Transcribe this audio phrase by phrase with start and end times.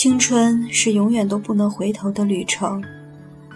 [0.00, 2.84] 青春是永远都不能回头的旅程，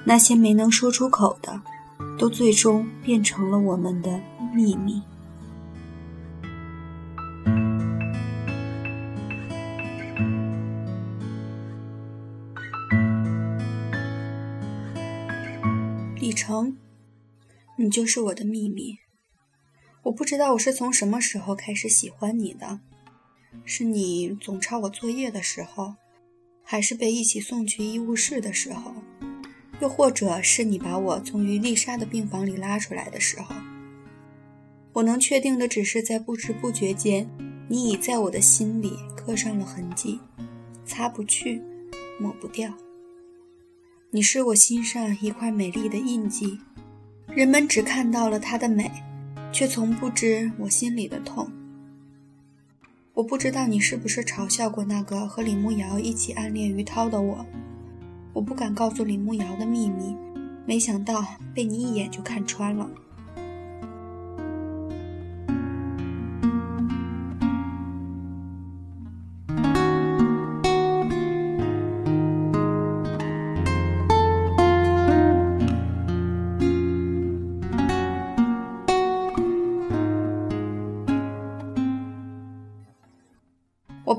[0.04, 1.62] 那些没能说出口的，
[2.18, 4.20] 都最终变成了我们的
[4.52, 5.00] 秘密。
[16.16, 16.76] 李成，
[17.76, 18.96] 你就是我的秘密。
[20.02, 22.80] 我不知道我是从什么时候开始喜欢你的，
[23.64, 25.94] 是你总抄我作业的时候，
[26.62, 28.94] 还是被一起送去医务室的时候，
[29.80, 33.54] 又或者是你把我从于丽莎的病房里拉出来的时候。
[34.94, 37.28] 我能确定的只是，在不知不觉间，
[37.68, 40.20] 你已在我的心里刻上了痕迹，
[40.84, 41.62] 擦不去，
[42.20, 42.72] 抹不掉。
[44.10, 46.58] 你是我心上一块美丽的印记，
[47.28, 48.90] 人们只看到了它的美，
[49.50, 51.50] 却从不知我心里的痛。
[53.14, 57.44] 我不知道你是不是嘲笑过那个和李慕瑶一起暗恋于涛的我，
[58.32, 60.16] 我不敢告诉李慕瑶的秘密，
[60.64, 61.22] 没想到
[61.54, 62.88] 被你一眼就看穿了。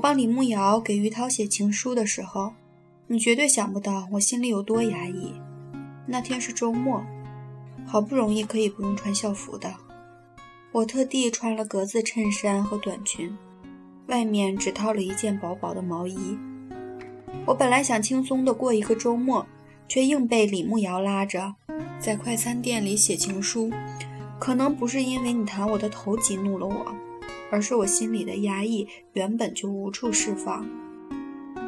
[0.04, 2.52] 帮李慕瑶给于涛写情书的时候，
[3.06, 5.32] 你绝对想不到我心里有多压抑。
[6.06, 7.02] 那天是周末，
[7.86, 9.74] 好不容易可以不用穿校服的，
[10.72, 13.34] 我特地穿了格子衬衫和短裙，
[14.08, 16.38] 外面只套了一件薄薄的毛衣。
[17.46, 19.46] 我本来想轻松的过一个周末，
[19.88, 21.54] 却硬被李慕瑶拉着
[21.98, 23.72] 在快餐店里写情书。
[24.38, 26.94] 可能不是因为你弹我的头激怒了我。
[27.50, 30.66] 而是我心里的压抑原本就无处释放。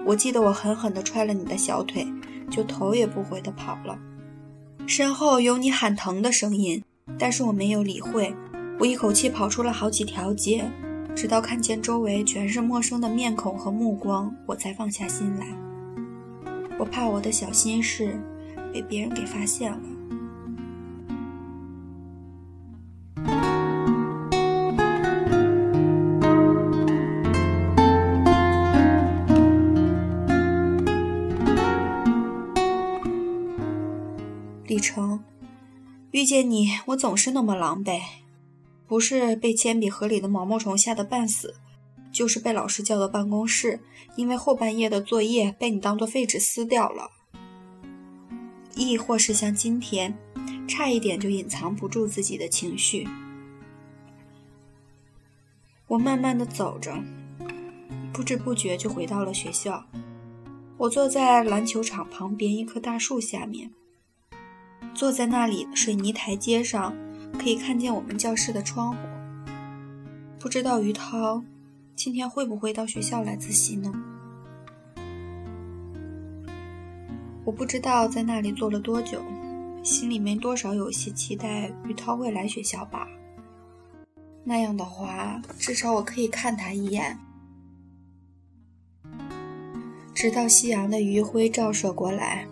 [0.04, 2.06] 我记得我狠狠地踹了你的小腿，
[2.50, 3.98] 就头也不回地跑了。
[4.86, 6.82] 身后有你喊疼的声音，
[7.18, 8.34] 但是我没有理会。
[8.78, 10.70] 我一口气跑出了好几条街，
[11.14, 15.46] 直到看见周围全是陌生的面孔和目光，我才放下心来。
[16.78, 18.20] 我怕我的小心事
[18.72, 19.80] 被别人给发现了。
[34.76, 35.24] 李成，
[36.10, 37.98] 遇见你，我总是那么狼狈，
[38.86, 41.54] 不是被铅笔盒里的毛毛虫吓得半死，
[42.12, 43.80] 就是被老师叫到办公室，
[44.16, 47.10] 因为后半夜的作业被你当做废纸撕掉了，
[48.74, 50.14] 亦或是像今天，
[50.68, 53.08] 差一点就隐藏不住自己的情绪。
[55.86, 57.02] 我慢慢的走着，
[58.12, 59.82] 不知不觉就回到了学校。
[60.76, 63.72] 我坐在篮球场旁边一棵大树下面。
[64.94, 66.94] 坐在那里水泥台阶上，
[67.38, 68.98] 可以看见我们教室的窗户。
[70.38, 71.42] 不知道于涛
[71.94, 73.92] 今天会不会到学校来自习呢？
[77.44, 79.22] 我不知道在那里坐了多久，
[79.82, 83.06] 心里面多少有些期待于涛会来学校吧。
[84.44, 87.18] 那样的话，至少我可以看他一眼，
[90.14, 92.46] 直到夕阳的余晖照射过来。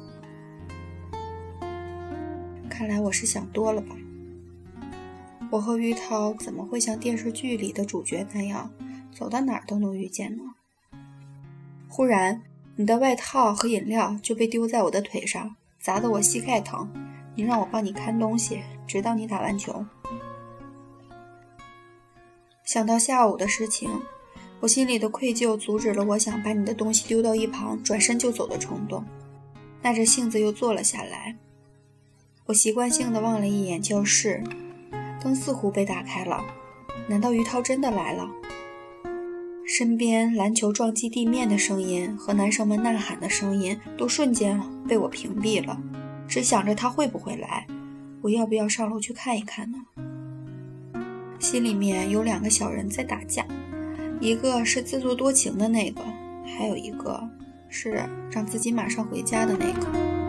[2.76, 3.94] 看来我是想多了吧。
[5.48, 8.68] 我和于涛怎么会像电视剧里的主角那样，
[9.12, 10.42] 走到哪儿都能遇见呢？
[11.88, 12.42] 忽然，
[12.74, 16.90] 你的外套和饮料就被丢在我的腿上，砸得我膝盖疼。
[17.36, 19.86] 你让我帮你看东西，直到你打完球。
[22.64, 23.88] 想到下午的事情，
[24.58, 29.04] 我心里的愧疚阻止了我想把你的东西丢到一旁，转身就走的冲动。
[29.80, 31.36] 耐着性子又坐了下来。
[32.46, 34.44] 我习惯性的望了一眼教室，
[35.18, 36.44] 灯似乎被打开了。
[37.08, 38.28] 难道于涛真的来了？
[39.66, 45.80] 身边篮球撞击地面的声音和男生们呐喊的声音都瞬间被我屏蔽了，
[46.28, 47.66] 只想着他会不会来，
[48.20, 49.78] 我要不要上楼去看一看呢？
[51.38, 53.46] 心里面有两个小人在打架，
[54.20, 56.02] 一个是自作多情的那个，
[56.44, 57.26] 还有一个
[57.70, 60.23] 是让自己马上回家的那个。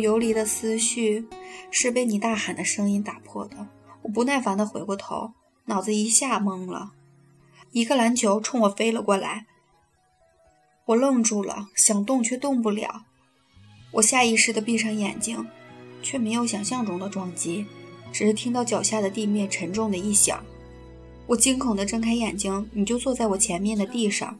[0.00, 1.26] 游离的思绪
[1.70, 3.68] 是被你大喊的声音打破的。
[4.02, 5.32] 我不耐烦地回过头，
[5.66, 6.92] 脑子一下懵了。
[7.72, 9.46] 一个篮球冲我飞了过来，
[10.86, 13.04] 我愣住了，想动却动不了。
[13.92, 15.46] 我下意识地闭上眼睛，
[16.02, 17.66] 却没有想象中的撞击，
[18.12, 20.44] 只是听到脚下的地面沉重的一响。
[21.26, 24.36] 我惊恐地睁开眼睛，你就坐在我前面的地上。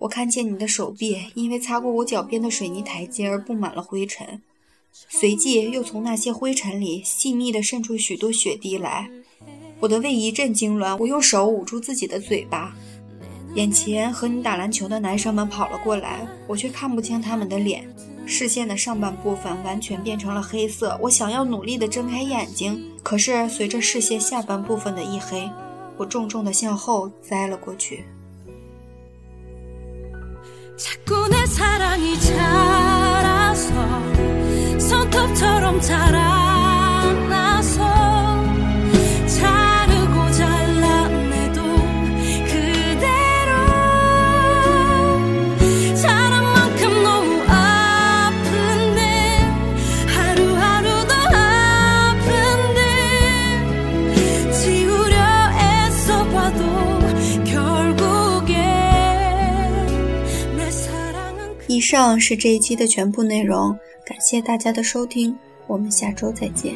[0.00, 4.40] 我看见你的手臂因为擦过我脚边的水泥台阶而布满了灰尘，
[4.92, 9.10] 随即又从那些灰尘里细密地渗出许多血滴来。
[9.78, 12.74] 我的胃一阵痉挛，我用手捂住自己的嘴巴。
[13.56, 17.86] 眼前和你打篮球的男生们跑了过来，我却看不清他们的脸，
[18.24, 20.98] 视线的上半部分完全变成了黑色。
[21.02, 25.50] 我想要努力地睁开眼睛，可是随着视线下半部分的一黑，
[25.98, 28.04] 我重重地向后栽了过去。
[30.80, 33.74] 자꾸 내 사랑이 자라서
[34.78, 36.59] 손톱처럼 자라
[61.90, 63.76] 上是这一期的全部内容，
[64.06, 66.72] 感谢大家的收听，我们下周再见。